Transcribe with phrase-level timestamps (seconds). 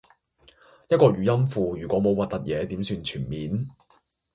[0.89, 3.67] 一個語音庫如果冇核突嘢點算全面